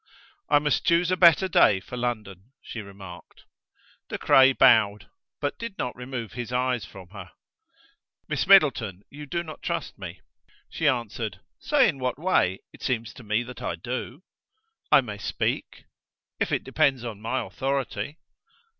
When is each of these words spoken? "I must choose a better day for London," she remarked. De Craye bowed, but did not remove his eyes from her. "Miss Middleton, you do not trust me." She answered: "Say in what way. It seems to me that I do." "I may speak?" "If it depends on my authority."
"I 0.49 0.57
must 0.57 0.83
choose 0.83 1.11
a 1.11 1.15
better 1.15 1.47
day 1.47 1.79
for 1.79 1.95
London," 1.95 2.53
she 2.59 2.81
remarked. 2.81 3.43
De 4.09 4.17
Craye 4.17 4.51
bowed, 4.51 5.11
but 5.39 5.59
did 5.59 5.77
not 5.77 5.95
remove 5.95 6.33
his 6.33 6.51
eyes 6.51 6.85
from 6.85 7.09
her. 7.09 7.29
"Miss 8.27 8.47
Middleton, 8.47 9.03
you 9.11 9.27
do 9.27 9.43
not 9.43 9.61
trust 9.61 9.99
me." 9.99 10.21
She 10.71 10.87
answered: 10.87 11.41
"Say 11.59 11.87
in 11.87 11.99
what 11.99 12.17
way. 12.17 12.61
It 12.73 12.81
seems 12.81 13.13
to 13.13 13.23
me 13.23 13.43
that 13.43 13.61
I 13.61 13.75
do." 13.75 14.23
"I 14.91 15.01
may 15.01 15.19
speak?" 15.19 15.83
"If 16.39 16.51
it 16.51 16.63
depends 16.63 17.03
on 17.05 17.21
my 17.21 17.39
authority." 17.45 18.17